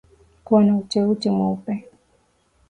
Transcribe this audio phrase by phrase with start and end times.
[0.43, 1.87] Kuwa na uteute mweupe